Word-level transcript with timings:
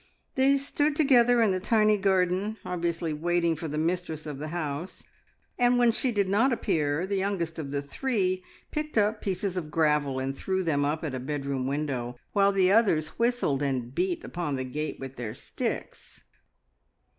They 0.33 0.57
stood 0.57 0.95
together 0.95 1.43
in 1.43 1.51
the 1.51 1.59
tiny 1.59 1.95
garden, 1.95 2.57
obviously 2.65 3.13
waiting 3.13 3.55
for 3.55 3.67
the 3.67 3.77
mistress 3.77 4.25
of 4.25 4.39
the 4.39 4.47
house, 4.47 5.03
and 5.59 5.77
when 5.77 5.91
she 5.91 6.11
did 6.11 6.27
not 6.27 6.51
appear, 6.51 7.05
the 7.05 7.17
youngest 7.17 7.59
of 7.59 7.69
the 7.69 7.83
three 7.83 8.43
picked 8.71 8.97
up 8.97 9.21
pieces 9.21 9.57
of 9.57 9.69
gravel 9.69 10.17
and 10.17 10.35
threw 10.35 10.63
them 10.63 10.83
up 10.85 11.03
at 11.03 11.13
a 11.13 11.19
bedroom 11.19 11.67
window, 11.67 12.17
while 12.33 12.51
the 12.51 12.71
others 12.71 13.09
whistled 13.19 13.61
and 13.61 13.93
beat 13.93 14.23
upon 14.23 14.55
the 14.55 14.63
gate 14.65 14.99
with 14.99 15.17
their 15.17 15.35
sticks. 15.35 16.21